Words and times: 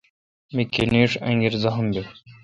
می 0.55 0.63
کنگیݭ 0.73 1.11
انگیر 1.27 1.53
زخم 1.63 1.85
بیل۔ 1.93 2.07